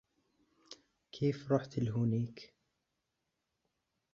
كيف 1.11 1.51
رحت 1.51 1.79
لهونيك؟ 1.79 2.39